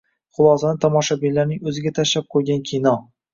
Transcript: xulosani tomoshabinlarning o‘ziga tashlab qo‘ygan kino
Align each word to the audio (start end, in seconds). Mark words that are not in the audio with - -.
xulosani 0.37 0.79
tomoshabinlarning 0.85 1.61
o‘ziga 1.73 1.93
tashlab 2.01 2.27
qo‘ygan 2.37 2.65
kino 2.73 2.97